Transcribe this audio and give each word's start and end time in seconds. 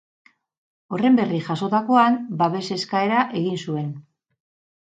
Horren 0.95 1.19
berri 1.19 1.41
jasotakoan, 1.49 2.17
babes 2.41 2.63
eskaera 2.79 3.21
egin 3.43 3.63
zuen. 3.67 3.93